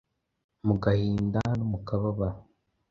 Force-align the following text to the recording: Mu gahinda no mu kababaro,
Mu 0.67 0.75
gahinda 0.83 1.39
no 1.57 1.65
mu 1.71 1.77
kababaro, 1.87 2.39